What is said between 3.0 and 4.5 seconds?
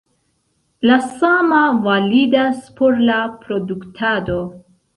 la produktado.